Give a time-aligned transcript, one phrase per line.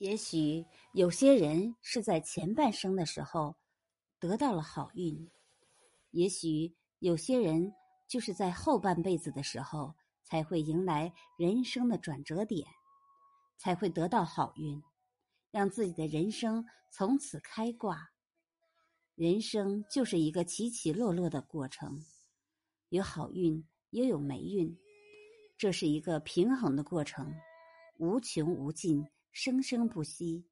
[0.00, 0.64] 也许
[0.94, 3.54] 有些人是在前半生的时候
[4.18, 5.30] 得到了好运，
[6.12, 7.74] 也许有些人
[8.08, 9.94] 就是在后半辈子的时候
[10.24, 12.66] 才会迎来人生的转折点，
[13.58, 14.82] 才会得到好运，
[15.50, 18.08] 让自己的人生从此开挂。
[19.14, 22.02] 人生就是一个起起落落的过程，
[22.88, 24.74] 有好运也有霉运，
[25.58, 27.34] 这是一个平衡的过程，
[27.98, 29.06] 无穷无尽。
[29.32, 30.44] 生生不息。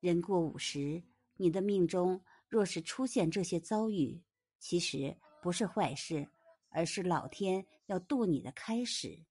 [0.00, 1.02] 人过五十，
[1.36, 4.22] 你的命中若是出现这些遭遇，
[4.58, 6.28] 其实不是坏事，
[6.70, 9.24] 而是老天要渡你的开始。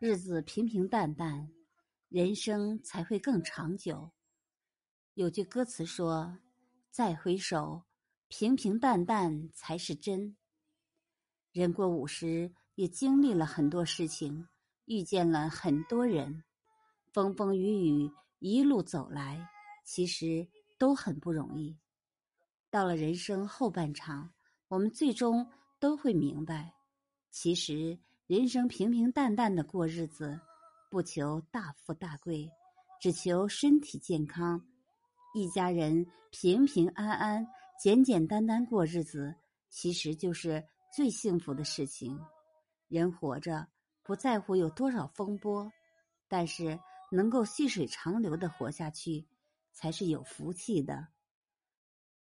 [0.00, 1.50] 日子平平淡淡，
[2.08, 4.12] 人生才会更长久。
[5.14, 6.38] 有句歌词说
[6.90, 7.84] ：“再回首，
[8.28, 10.36] 平平淡淡才是真。”
[11.52, 14.46] 人过五十，也经历了很多事情，
[14.84, 16.44] 遇见了很多人。
[17.16, 19.48] 风风雨雨一路走来，
[19.86, 21.74] 其实都很不容易。
[22.68, 24.34] 到了人生后半场，
[24.68, 25.50] 我们最终
[25.80, 26.74] 都会明白，
[27.30, 30.38] 其实人生平平淡淡的过日子，
[30.90, 32.50] 不求大富大贵，
[33.00, 34.62] 只求身体健康，
[35.34, 37.48] 一家人平平安安、
[37.82, 39.34] 简简单单过日子，
[39.70, 40.62] 其实就是
[40.94, 42.20] 最幸福的事情。
[42.88, 43.66] 人活着，
[44.02, 45.72] 不在乎有多少风波，
[46.28, 46.78] 但是。
[47.10, 49.26] 能够细水长流的活下去，
[49.72, 51.08] 才是有福气的。